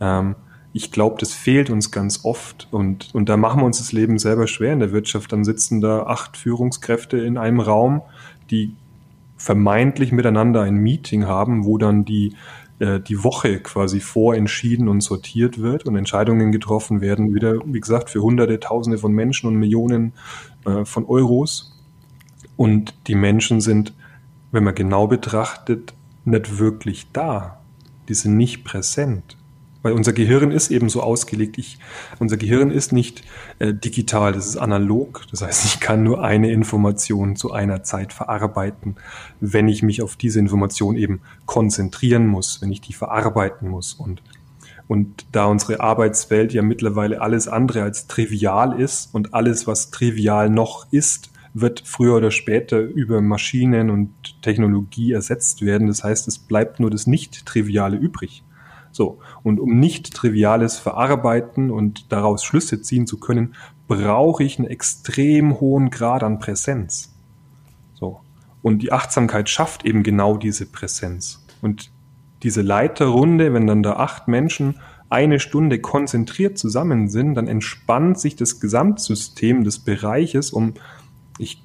[0.00, 0.34] Ähm,
[0.72, 4.18] ich glaube, das fehlt uns ganz oft und, und da machen wir uns das Leben
[4.18, 5.32] selber schwer in der Wirtschaft.
[5.32, 8.02] Dann sitzen da acht Führungskräfte in einem Raum,
[8.50, 8.74] die
[9.36, 12.34] vermeintlich miteinander ein Meeting haben, wo dann die
[12.80, 18.10] äh, die Woche quasi vorentschieden und sortiert wird und Entscheidungen getroffen werden, wieder, wie gesagt,
[18.10, 20.12] für Hunderte, Tausende von Menschen und Millionen
[20.66, 21.80] äh, von Euros.
[22.56, 23.94] Und die Menschen sind,
[24.50, 25.94] wenn man genau betrachtet,
[26.24, 27.60] nicht wirklich da.
[28.08, 29.36] Die sind nicht präsent.
[29.84, 31.58] Weil unser Gehirn ist eben so ausgelegt.
[31.58, 31.78] Ich,
[32.18, 33.22] unser Gehirn ist nicht
[33.58, 35.26] äh, digital, das ist analog.
[35.30, 38.96] Das heißt, ich kann nur eine Information zu einer Zeit verarbeiten,
[39.40, 43.92] wenn ich mich auf diese Information eben konzentrieren muss, wenn ich die verarbeiten muss.
[43.92, 44.22] Und,
[44.88, 50.48] und da unsere Arbeitswelt ja mittlerweile alles andere als trivial ist und alles, was trivial
[50.48, 55.88] noch ist, wird früher oder später über Maschinen und Technologie ersetzt werden.
[55.88, 58.42] Das heißt, es bleibt nur das Nicht-Triviale übrig.
[58.94, 59.18] So.
[59.42, 63.56] Und um nicht Triviales verarbeiten und daraus Schlüsse ziehen zu können,
[63.88, 67.12] brauche ich einen extrem hohen Grad an Präsenz.
[67.94, 68.20] So.
[68.62, 71.44] Und die Achtsamkeit schafft eben genau diese Präsenz.
[71.60, 71.90] Und
[72.44, 74.76] diese Leiterrunde, wenn dann da acht Menschen
[75.10, 80.74] eine Stunde konzentriert zusammen sind, dann entspannt sich das Gesamtsystem des Bereiches um,
[81.38, 81.60] ich,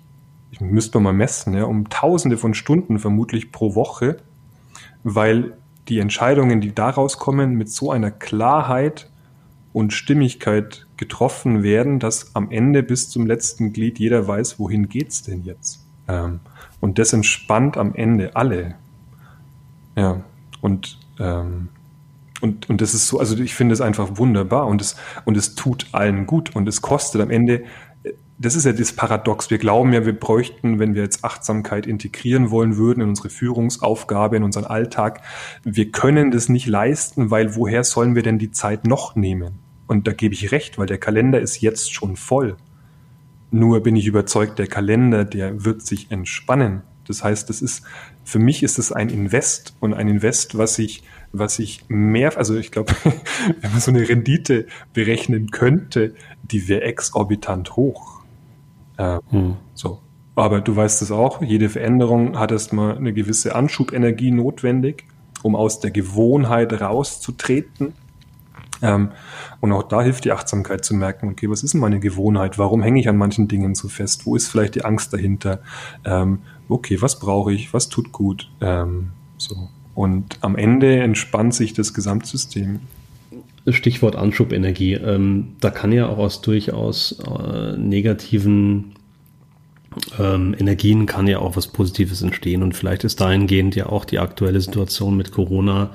[0.49, 4.17] ich müsste mal messen, ja, um tausende von Stunden vermutlich pro Woche,
[5.03, 5.58] weil
[5.89, 9.09] die Entscheidungen, die daraus kommen, mit so einer Klarheit
[9.73, 15.23] und Stimmigkeit getroffen werden, dass am Ende bis zum letzten Glied jeder weiß, wohin geht's
[15.23, 15.85] denn jetzt.
[16.07, 16.39] Ähm,
[16.81, 18.75] und das entspannt am Ende alle.
[19.95, 20.21] Ja,
[20.61, 21.69] und, ähm,
[22.41, 25.55] und, und das ist so, also ich finde es einfach wunderbar und es, und es
[25.55, 27.63] tut allen gut und es kostet am Ende
[28.39, 29.49] das ist ja das Paradox.
[29.49, 34.37] Wir glauben ja, wir bräuchten, wenn wir jetzt Achtsamkeit integrieren wollen würden in unsere Führungsaufgabe,
[34.37, 35.21] in unseren Alltag,
[35.63, 39.59] wir können das nicht leisten, weil woher sollen wir denn die Zeit noch nehmen?
[39.87, 42.55] Und da gebe ich recht, weil der Kalender ist jetzt schon voll.
[43.51, 46.83] Nur bin ich überzeugt, der Kalender, der wird sich entspannen.
[47.07, 47.83] Das heißt, das ist,
[48.23, 52.55] für mich ist es ein Invest und ein Invest, was ich, was ich mehr, also
[52.55, 52.93] ich glaube,
[53.61, 58.18] wenn man so eine Rendite berechnen könnte, die wäre exorbitant hoch.
[58.99, 59.55] Äh, hm.
[59.73, 59.99] So.
[60.35, 65.05] Aber du weißt es auch, jede Veränderung hat erstmal eine gewisse Anschubenergie notwendig,
[65.41, 67.93] um aus der Gewohnheit rauszutreten.
[68.81, 69.09] Ähm,
[69.59, 72.57] und auch da hilft die Achtsamkeit zu merken, okay, was ist denn meine Gewohnheit?
[72.57, 74.25] Warum hänge ich an manchen Dingen so fest?
[74.25, 75.59] Wo ist vielleicht die Angst dahinter?
[76.05, 77.73] Ähm, okay, was brauche ich?
[77.73, 78.49] Was tut gut?
[78.61, 79.69] Ähm, so.
[79.95, 82.79] Und am Ende entspannt sich das Gesamtsystem.
[83.73, 84.93] Stichwort Anschubenergie.
[84.93, 88.93] Ähm, da kann ja auch aus durchaus äh, negativen
[90.19, 92.63] ähm, Energien kann ja auch was Positives entstehen.
[92.63, 95.91] Und vielleicht ist dahingehend ja auch die aktuelle Situation mit Corona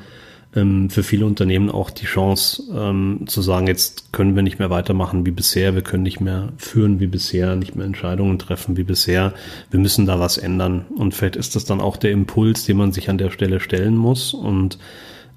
[0.55, 4.71] ähm, für viele Unternehmen auch die Chance ähm, zu sagen, jetzt können wir nicht mehr
[4.71, 8.85] weitermachen wie bisher, wir können nicht mehr führen wie bisher, nicht mehr Entscheidungen treffen wie
[8.85, 9.35] bisher.
[9.71, 10.87] Wir müssen da was ändern.
[10.97, 13.97] Und vielleicht ist das dann auch der Impuls, den man sich an der Stelle stellen
[13.97, 14.35] muss.
[14.35, 14.79] Und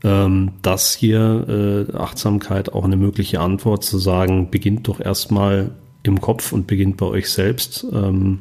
[0.03, 5.71] ähm, dass hier äh, Achtsamkeit auch eine mögliche Antwort zu sagen, beginnt doch erstmal
[6.03, 8.39] im Kopf und beginnt bei euch selbst ähm,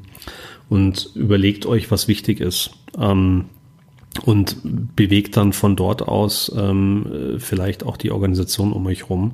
[0.68, 2.70] und überlegt euch, was wichtig ist.
[2.98, 3.46] Ähm,
[4.24, 4.56] und
[4.96, 9.32] bewegt dann von dort aus ähm, vielleicht auch die Organisation um euch rum.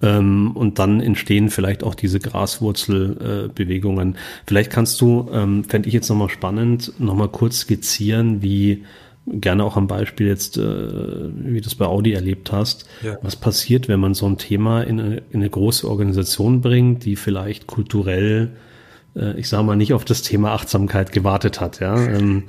[0.00, 4.14] Ähm, und dann entstehen vielleicht auch diese Graswurzelbewegungen.
[4.14, 8.84] Äh, vielleicht kannst du, ähm, fände ich jetzt nochmal spannend, nochmal kurz skizzieren, wie
[9.26, 13.18] gerne auch am Beispiel jetzt, äh, wie du es bei Audi erlebt hast, ja.
[13.22, 17.16] was passiert, wenn man so ein Thema in eine, in eine große Organisation bringt, die
[17.16, 18.50] vielleicht kulturell
[19.16, 22.44] äh, ich sage mal, nicht auf das Thema Achtsamkeit gewartet hat, ja, ähm,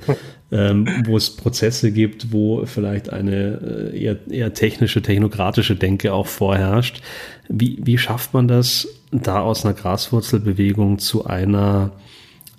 [0.50, 6.26] ähm, wo es Prozesse gibt, wo vielleicht eine äh, eher, eher technische, technokratische Denke auch
[6.26, 7.02] vorherrscht.
[7.48, 11.92] Wie, wie schafft man das, da aus einer Graswurzelbewegung zu einer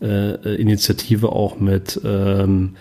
[0.02, 2.76] äh, Initiative auch mit ähm,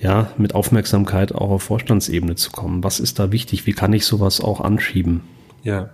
[0.00, 2.82] ja, mit Aufmerksamkeit auch auf Vorstandsebene zu kommen.
[2.82, 3.66] Was ist da wichtig?
[3.66, 5.20] Wie kann ich sowas auch anschieben?
[5.62, 5.90] Ja,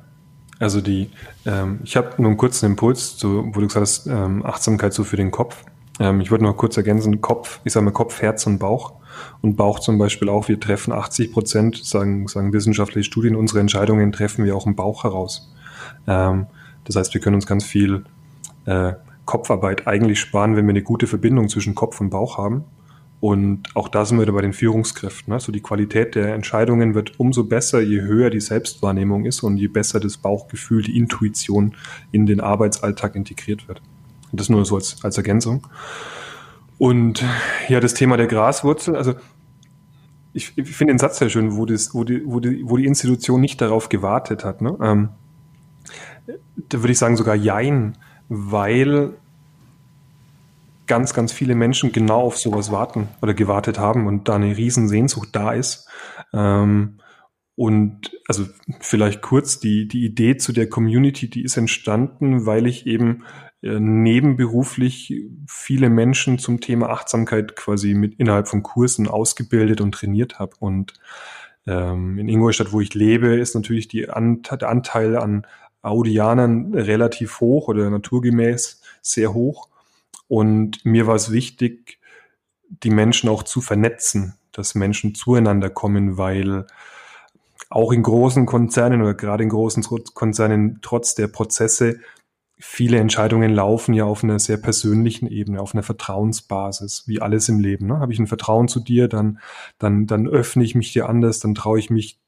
[0.59, 1.11] also die,
[1.45, 5.05] ähm, ich habe nur einen kurzen Impuls, so, wo du gesagt hast, ähm, Achtsamkeit so
[5.05, 5.65] für den Kopf.
[5.99, 8.95] Ähm, ich würde noch kurz ergänzen, Kopf, ich sage mal Kopf, Herz und Bauch.
[9.41, 14.13] Und Bauch zum Beispiel auch, wir treffen 80 Prozent, sagen, sagen wissenschaftliche Studien, unsere Entscheidungen
[14.13, 15.53] treffen wir auch im Bauch heraus.
[16.07, 16.47] Ähm,
[16.85, 18.05] das heißt, wir können uns ganz viel
[18.67, 18.93] äh,
[19.25, 22.65] Kopfarbeit eigentlich sparen, wenn wir eine gute Verbindung zwischen Kopf und Bauch haben.
[23.27, 25.33] Und auch da sind wir wieder bei den Führungskräften.
[25.33, 29.67] Also die Qualität der Entscheidungen wird umso besser, je höher die Selbstwahrnehmung ist und je
[29.67, 31.75] besser das Bauchgefühl, die Intuition
[32.13, 33.83] in den Arbeitsalltag integriert wird.
[34.31, 35.67] Und das nur so als, als Ergänzung.
[36.79, 37.25] Und
[37.69, 39.15] ja, das Thema der Graswurzel, also
[40.33, 42.87] ich, ich finde den Satz sehr schön, wo, das, wo, die, wo, die, wo die
[42.87, 44.63] Institution nicht darauf gewartet hat.
[44.63, 44.79] Ne?
[44.81, 45.09] Ähm,
[46.69, 49.15] da würde ich sagen sogar Jein, weil
[50.87, 55.31] ganz, ganz viele Menschen genau auf sowas warten oder gewartet haben und da eine Riesensehnsucht
[55.33, 55.89] da ist.
[56.33, 56.99] Ähm,
[57.57, 58.45] und also
[58.81, 63.25] vielleicht kurz, die, die Idee zu der Community, die ist entstanden, weil ich eben
[63.63, 65.15] äh, nebenberuflich
[65.49, 70.53] viele Menschen zum Thema Achtsamkeit quasi mit innerhalb von Kursen ausgebildet und trainiert habe.
[70.59, 70.93] Und
[71.67, 75.47] ähm, in Ingolstadt, wo ich lebe, ist natürlich die Ant der Anteil an
[75.81, 79.69] Audianern relativ hoch oder naturgemäß sehr hoch.
[80.29, 82.01] Und mir war es wichtig,
[82.69, 86.67] die Menschen auch zu vernetzen, dass Menschen zueinander kommen, weil
[87.69, 92.01] auch in großen Konzernen oder gerade in großen Konzernen trotz der Prozesse
[92.59, 97.61] viele Entscheidungen laufen ja auf einer sehr persönlichen Ebene, auf einer Vertrauensbasis, wie alles im
[97.61, 97.87] Leben.
[97.87, 97.99] Ne?
[97.99, 99.41] Habe ich ein Vertrauen zu dir, dann,
[99.79, 102.19] dann, dann öffne ich mich dir anders, dann traue ich mich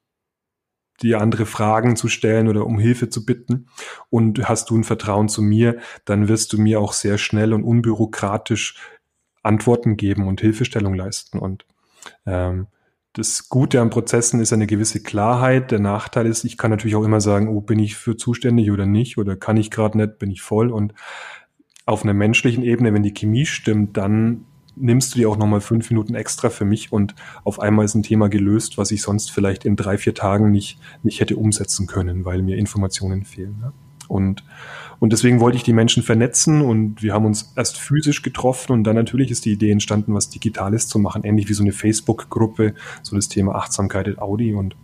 [1.03, 3.69] dir andere Fragen zu stellen oder um Hilfe zu bitten.
[4.11, 7.65] Und hast du ein Vertrauen zu mir, dann wirst du mir auch sehr schnell und
[7.65, 8.77] unbürokratisch
[9.43, 11.39] Antworten geben und Hilfestellung leisten.
[11.39, 11.65] Und
[12.27, 12.67] ähm,
[13.15, 15.71] das Gute an Prozessen ist eine gewisse Klarheit.
[15.71, 18.87] Der Nachteil ist, ich kann natürlich auch immer sagen, oh, bin ich für zuständig oder
[18.87, 20.71] nicht oder kann ich gerade nicht, bin ich voll.
[20.71, 20.95] Und
[21.87, 24.45] auf einer menschlichen Ebene, wenn die Chemie stimmt, dann
[24.81, 27.15] nimmst du dir auch nochmal fünf Minuten extra für mich und
[27.45, 30.79] auf einmal ist ein Thema gelöst, was ich sonst vielleicht in drei, vier Tagen nicht,
[31.03, 33.59] nicht hätte umsetzen können, weil mir Informationen fehlen.
[33.61, 33.73] Ne?
[34.09, 34.43] Und,
[35.01, 38.85] und deswegen wollte ich die Menschen vernetzen und wir haben uns erst physisch getroffen und
[38.85, 42.75] dann natürlich ist die Idee entstanden, was Digitales zu machen, ähnlich wie so eine Facebook-Gruppe,
[43.03, 44.77] so das Thema Achtsamkeit in Audi und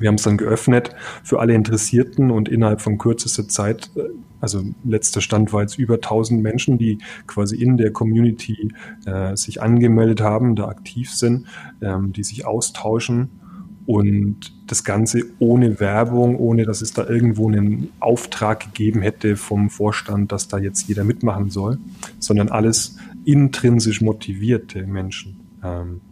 [0.00, 4.02] wir haben es dann geöffnet für alle Interessierten und innerhalb von kürzester Zeit, äh,
[4.40, 8.72] also letzter Stand war jetzt über 1000 Menschen, die quasi in der Community
[9.04, 11.46] äh, sich angemeldet haben, da aktiv sind,
[11.80, 13.30] ähm, die sich austauschen
[13.88, 19.70] und das Ganze ohne Werbung, ohne dass es da irgendwo einen Auftrag gegeben hätte vom
[19.70, 21.78] Vorstand, dass da jetzt jeder mitmachen soll,
[22.18, 25.40] sondern alles intrinsisch motivierte Menschen.
[25.64, 26.02] Ähm,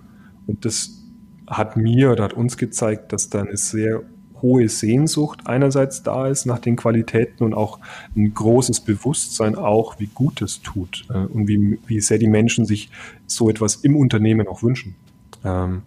[0.47, 1.06] und das
[1.47, 4.03] hat mir oder hat uns gezeigt, dass da eine sehr
[4.43, 7.79] hohe Sehnsucht einerseits da ist nach den Qualitäten und auch
[8.15, 12.67] ein großes Bewusstsein auch, wie gut es tut äh, und wie, wie sehr die Menschen
[12.67, 12.91] sich
[13.27, 14.95] so etwas im Unternehmen auch wünschen.
[15.45, 15.83] Ähm,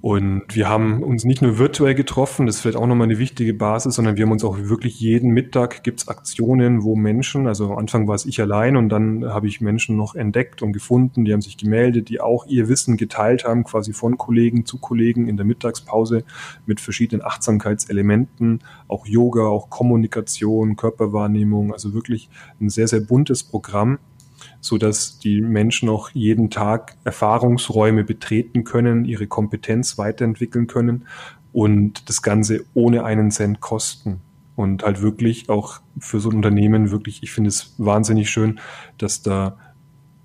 [0.00, 3.52] und wir haben uns nicht nur virtuell getroffen, das ist vielleicht auch nochmal eine wichtige
[3.52, 7.78] Basis, sondern wir haben uns auch wirklich jeden Mittag gibt's Aktionen, wo Menschen, also am
[7.78, 11.32] Anfang war es ich allein und dann habe ich Menschen noch entdeckt und gefunden, die
[11.32, 15.36] haben sich gemeldet, die auch ihr Wissen geteilt haben, quasi von Kollegen zu Kollegen in
[15.36, 16.22] der Mittagspause
[16.64, 22.30] mit verschiedenen Achtsamkeitselementen, auch Yoga, auch Kommunikation, Körperwahrnehmung, also wirklich
[22.60, 23.98] ein sehr, sehr buntes Programm
[24.60, 31.06] so dass die Menschen auch jeden Tag Erfahrungsräume betreten können, ihre Kompetenz weiterentwickeln können
[31.52, 34.20] und das Ganze ohne einen Cent kosten.
[34.56, 38.58] Und halt wirklich auch für so ein Unternehmen wirklich, ich finde es wahnsinnig schön,
[38.98, 39.56] dass da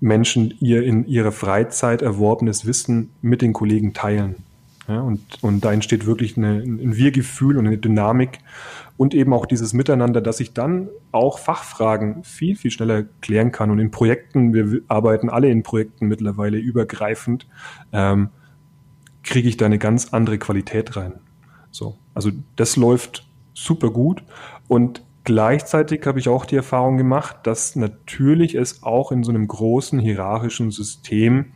[0.00, 4.36] Menschen ihr in ihrer Freizeit erworbenes Wissen mit den Kollegen teilen.
[4.86, 8.40] Ja, und, und da entsteht wirklich eine, ein Wir-Gefühl und eine Dynamik
[8.96, 13.70] und eben auch dieses Miteinander, dass ich dann auch Fachfragen viel, viel schneller klären kann.
[13.70, 17.46] Und in Projekten, wir arbeiten alle in Projekten mittlerweile übergreifend,
[17.92, 18.28] ähm,
[19.22, 21.14] kriege ich da eine ganz andere Qualität rein.
[21.70, 24.22] So, also das läuft super gut
[24.68, 29.48] und gleichzeitig habe ich auch die Erfahrung gemacht, dass natürlich es auch in so einem
[29.48, 31.46] großen hierarchischen System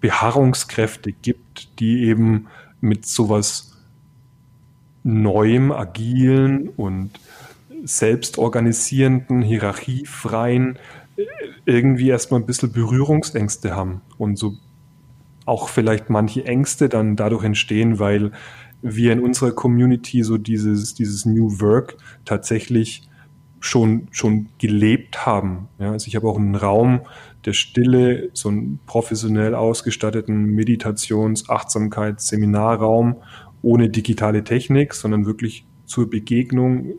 [0.00, 2.46] Beharrungskräfte gibt, die eben
[2.80, 3.72] mit sowas
[5.02, 7.10] Neuem, Agilen und
[7.84, 10.78] selbstorganisierenden, hierarchiefreien
[11.16, 11.24] äh,
[11.64, 14.54] irgendwie erstmal ein bisschen Berührungsängste haben und so
[15.44, 18.32] auch vielleicht manche Ängste dann dadurch entstehen, weil
[18.82, 23.08] wir in unserer Community so dieses, dieses New Work tatsächlich
[23.60, 25.68] schon, schon gelebt haben.
[25.78, 27.00] Ja, also ich habe auch einen Raum
[27.46, 33.16] der Stille, so einen professionell ausgestatteten Meditations-, Achtsamkeits-, Seminarraum
[33.62, 36.94] ohne digitale Technik, sondern wirklich zur Begegnung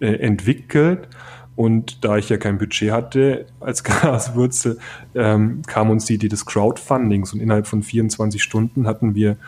[0.00, 1.08] äh, entwickelt.
[1.54, 4.78] Und da ich ja kein Budget hatte als Graswurzel,
[5.14, 9.38] ähm, kam uns die Idee des Crowdfundings und innerhalb von 24 Stunden hatten wir,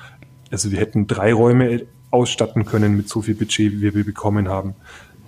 [0.51, 4.75] also wir hätten drei Räume ausstatten können mit so viel Budget, wie wir bekommen haben.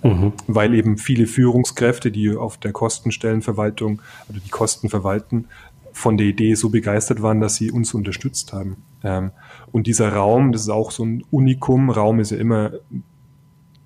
[0.03, 0.33] Mhm.
[0.47, 5.45] Weil eben viele Führungskräfte, die auf der Kostenstellenverwaltung oder die Kosten verwalten,
[5.93, 8.77] von der Idee so begeistert waren, dass sie uns unterstützt haben.
[9.03, 9.31] Ähm,
[9.71, 11.89] und dieser Raum, das ist auch so ein Unikum.
[11.89, 12.71] Raum ist ja immer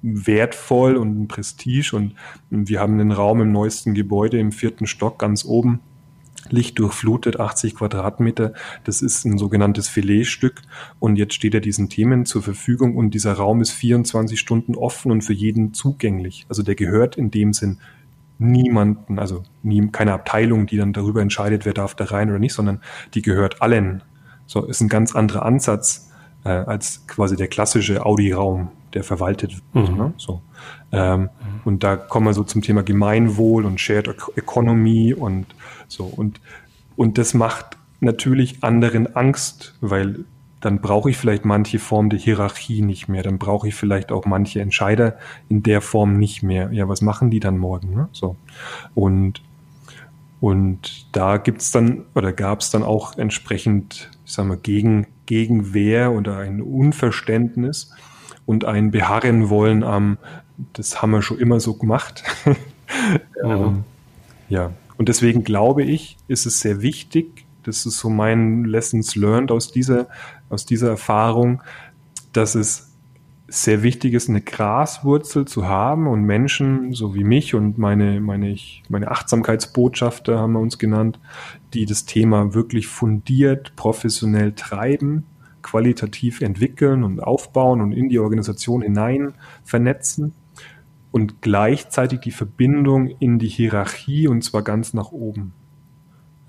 [0.01, 1.95] wertvoll und ein Prestige.
[1.95, 2.13] Und
[2.49, 5.79] wir haben einen Raum im neuesten Gebäude im vierten Stock ganz oben.
[6.49, 8.53] Licht durchflutet, 80 Quadratmeter.
[8.83, 10.61] Das ist ein sogenanntes Filetstück.
[10.99, 15.11] Und jetzt steht er diesen Themen zur Verfügung und dieser Raum ist 24 Stunden offen
[15.11, 16.45] und für jeden zugänglich.
[16.49, 17.79] Also der gehört in dem Sinn
[18.37, 22.53] niemanden, also nie, keine Abteilung, die dann darüber entscheidet, wer darf da rein oder nicht,
[22.53, 22.81] sondern
[23.13, 24.03] die gehört allen.
[24.45, 26.11] So ist ein ganz anderer Ansatz
[26.45, 29.89] äh, als quasi der klassische Audi-Raum, der verwaltet wird.
[29.89, 29.97] Mhm.
[29.97, 30.13] Ne?
[30.17, 30.41] So.
[30.91, 31.27] Ähm, mhm.
[31.65, 35.47] Und da kommen wir so zum Thema Gemeinwohl und Shared Economy und
[35.87, 36.05] so.
[36.05, 36.39] Und,
[36.95, 40.25] und das macht natürlich anderen Angst, weil
[40.61, 43.23] dann brauche ich vielleicht manche Form der Hierarchie nicht mehr.
[43.23, 45.17] Dann brauche ich vielleicht auch manche Entscheider
[45.49, 46.71] in der Form nicht mehr.
[46.71, 47.93] Ja, was machen die dann morgen?
[47.93, 48.09] Ne?
[48.13, 48.35] So.
[48.95, 49.41] Und,
[50.39, 56.11] und da gibt's dann oder gab es dann auch entsprechend, ich sag mal, gegen, Gegenwehr
[56.11, 57.91] oder ein Unverständnis
[58.45, 60.17] und ein Beharren wollen am,
[60.73, 62.23] das haben wir schon immer so gemacht.
[63.43, 63.83] ähm,
[64.49, 69.51] ja, und deswegen glaube ich, ist es sehr wichtig, das ist so mein Lessons learned
[69.51, 70.07] aus dieser,
[70.49, 71.63] aus dieser Erfahrung,
[72.31, 72.84] dass es
[73.63, 78.55] sehr wichtig ist, eine Graswurzel zu haben und Menschen, so wie mich und meine, meine,
[78.89, 81.19] meine Achtsamkeitsbotschafter haben wir uns genannt,
[81.73, 85.25] die das Thema wirklich fundiert, professionell treiben,
[85.61, 90.33] qualitativ entwickeln und aufbauen und in die Organisation hinein vernetzen
[91.11, 95.53] und gleichzeitig die Verbindung in die Hierarchie und zwar ganz nach oben.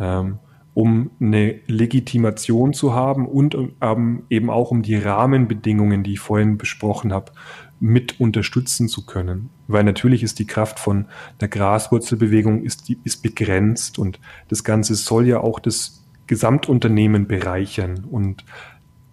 [0.00, 0.38] Ähm,
[0.76, 6.58] um eine Legitimation zu haben und ähm, eben auch um die Rahmenbedingungen, die ich vorhin
[6.58, 7.32] besprochen habe,
[7.80, 9.48] mit unterstützen zu können.
[9.68, 11.06] Weil natürlich ist die Kraft von
[11.40, 18.04] der Graswurzelbewegung ist, die, ist begrenzt und das Ganze soll ja auch das Gesamtunternehmen bereichern.
[18.10, 18.44] Und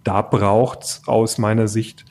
[0.02, 2.04] da braucht's aus meiner Sicht,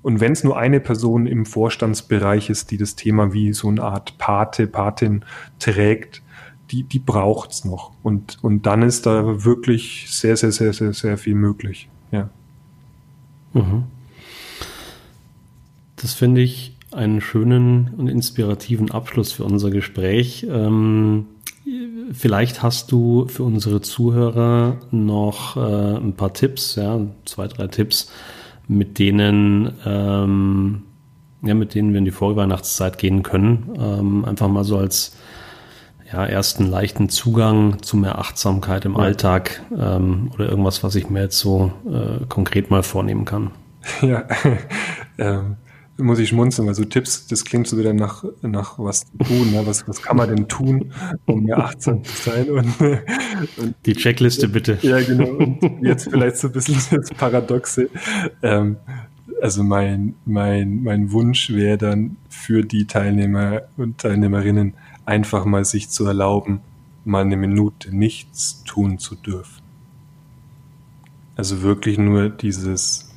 [0.00, 3.82] und wenn es nur eine Person im Vorstandsbereich ist, die das Thema wie so eine
[3.82, 5.22] Art Pate, Patin
[5.58, 6.22] trägt,
[6.70, 7.92] die, die braucht's noch.
[8.02, 11.88] Und, und dann ist da wirklich sehr, sehr, sehr, sehr, sehr viel möglich.
[12.10, 12.28] Ja.
[13.52, 13.84] Mhm.
[15.96, 20.46] Das finde ich einen schönen und inspirativen Abschluss für unser Gespräch.
[20.48, 21.26] Ähm,
[22.12, 28.10] vielleicht hast du für unsere Zuhörer noch äh, ein paar Tipps, ja, zwei, drei Tipps,
[28.68, 30.82] mit denen, ähm,
[31.42, 33.70] ja, mit denen wir in die Vorweihnachtszeit gehen können.
[33.78, 35.16] Ähm, einfach mal so als
[36.16, 39.00] ja, ersten leichten Zugang zu mehr Achtsamkeit im ja.
[39.00, 43.50] Alltag ähm, oder irgendwas, was ich mir jetzt so äh, konkret mal vornehmen kann.
[44.02, 44.26] Ja,
[45.16, 45.56] ähm,
[45.96, 49.62] muss ich schmunzeln, weil so Tipps, das klingt so wieder nach, nach was tun, ne?
[49.64, 50.92] was, was kann man denn tun,
[51.24, 52.50] um mehr achtsam zu sein?
[52.50, 52.74] Und,
[53.58, 54.78] und Die Checkliste bitte.
[54.82, 55.28] Ja, genau.
[55.28, 57.88] Und jetzt vielleicht so ein bisschen das Paradoxe.
[58.42, 58.76] Ähm,
[59.40, 64.74] also mein, mein, mein Wunsch wäre dann für die Teilnehmer und Teilnehmerinnen
[65.06, 66.60] einfach mal sich zu erlauben,
[67.04, 69.62] mal eine Minute nichts tun zu dürfen.
[71.36, 73.10] Also wirklich nur dieses,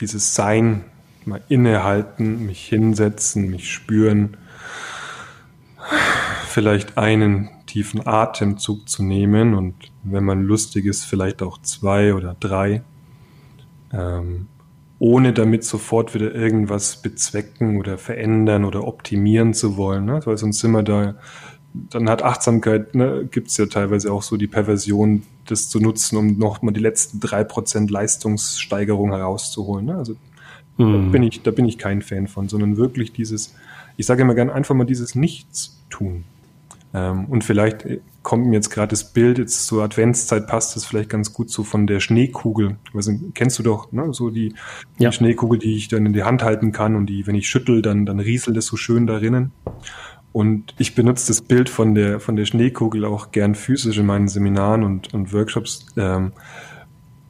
[0.00, 0.84] dieses Sein,
[1.24, 4.36] mal innehalten, mich hinsetzen, mich spüren,
[6.48, 12.34] vielleicht einen tiefen Atemzug zu nehmen und wenn man lustig ist, vielleicht auch zwei oder
[12.38, 12.82] drei.
[13.92, 14.48] Ähm,
[14.98, 20.06] ohne damit sofort wieder irgendwas bezwecken oder verändern oder optimieren zu wollen.
[20.06, 20.20] Ne?
[20.24, 21.16] Weil sonst sind wir da,
[21.74, 26.16] dann hat Achtsamkeit, ne, gibt es ja teilweise auch so die Perversion, das zu nutzen,
[26.16, 29.86] um nochmal die letzten drei Prozent Leistungssteigerung herauszuholen.
[29.86, 29.96] Ne?
[29.96, 30.16] Also
[30.78, 30.92] hm.
[30.92, 33.54] da, bin ich, da bin ich kein Fan von, sondern wirklich dieses,
[33.98, 36.24] ich sage immer gern einfach mal dieses Nichts tun.
[36.94, 37.86] Ähm, und vielleicht
[38.26, 41.62] kommt mir jetzt gerade das Bild, jetzt zur Adventszeit passt das vielleicht ganz gut so
[41.62, 42.76] von der Schneekugel.
[42.92, 44.12] Also, kennst du doch, ne?
[44.12, 44.52] So die,
[44.98, 45.10] ja.
[45.10, 47.82] die Schneekugel, die ich dann in die Hand halten kann und die, wenn ich schüttel,
[47.82, 49.52] dann, dann rieselt es so schön darinnen.
[50.32, 54.26] Und ich benutze das Bild von der, von der Schneekugel auch gern physisch in meinen
[54.26, 56.32] Seminaren und, und Workshops, ähm,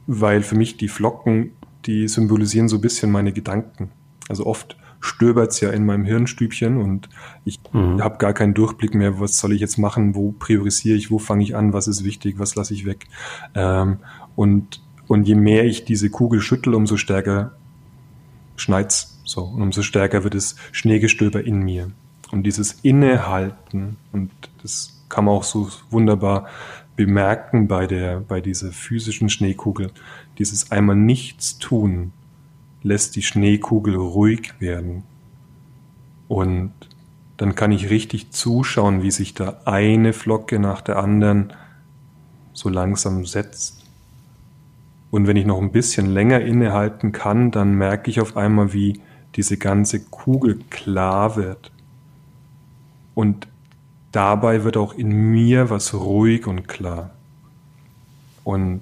[0.07, 1.51] weil für mich die Flocken,
[1.85, 3.91] die symbolisieren so ein bisschen meine Gedanken.
[4.29, 7.09] Also oft stöbert es ja in meinem Hirnstübchen und
[7.45, 8.01] ich mhm.
[8.01, 11.43] habe gar keinen Durchblick mehr, was soll ich jetzt machen, wo priorisiere ich, wo fange
[11.43, 13.07] ich an, was ist wichtig, was lasse ich weg.
[13.55, 13.97] Ähm,
[14.35, 17.53] und, und je mehr ich diese Kugel schüttel, umso stärker
[18.55, 21.91] schneit's so und umso stärker wird es Schneegestöber in mir.
[22.31, 24.31] Und dieses Innehalten, und
[24.61, 26.47] das kann man auch so wunderbar
[26.95, 29.91] bemerken bei der, bei dieser physischen Schneekugel,
[30.37, 32.11] dieses einmal nichts tun,
[32.83, 35.03] lässt die Schneekugel ruhig werden.
[36.27, 36.73] Und
[37.37, 41.53] dann kann ich richtig zuschauen, wie sich da eine Flocke nach der anderen
[42.53, 43.83] so langsam setzt.
[45.11, 48.99] Und wenn ich noch ein bisschen länger innehalten kann, dann merke ich auf einmal, wie
[49.35, 51.71] diese ganze Kugel klar wird.
[53.13, 53.47] Und
[54.11, 57.11] dabei wird auch in mir was ruhig und klar.
[58.43, 58.81] Und,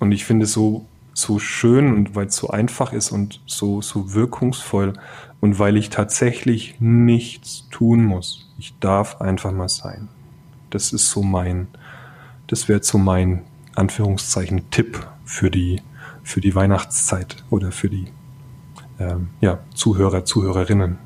[0.00, 4.14] und ich finde so so schön und weil es so einfach ist und so, so
[4.14, 4.94] wirkungsvoll
[5.40, 8.50] und weil ich tatsächlich nichts tun muss.
[8.58, 10.08] Ich darf einfach mal sein.
[10.70, 11.68] Das ist so mein,
[12.46, 13.42] das wäre so mein
[13.74, 15.82] Anführungszeichen Tipp für die,
[16.22, 18.06] für die Weihnachtszeit oder für die
[18.98, 20.98] ähm, ja, Zuhörer, Zuhörerinnen.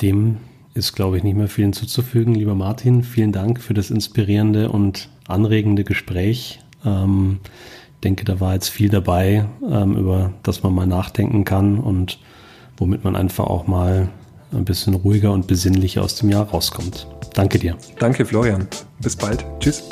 [0.00, 0.38] Dem
[0.74, 2.34] ist, glaube ich, nicht mehr viel hinzuzufügen.
[2.34, 7.38] Lieber Martin, vielen Dank für das inspirierende und anregende Gespräch ähm,
[8.02, 12.18] denke, da war jetzt viel dabei, ähm, über das man mal nachdenken kann und
[12.76, 14.08] womit man einfach auch mal
[14.52, 17.06] ein bisschen ruhiger und besinnlicher aus dem Jahr rauskommt.
[17.34, 17.76] Danke dir.
[17.98, 18.66] Danke, Florian.
[19.00, 19.44] Bis bald.
[19.60, 19.82] Tschüss.